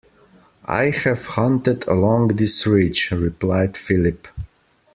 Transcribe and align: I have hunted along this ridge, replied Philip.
I 0.65 0.85
have 0.89 1.27
hunted 1.27 1.87
along 1.87 2.29
this 2.29 2.65
ridge, 2.65 3.11
replied 3.11 3.77
Philip. 3.77 4.27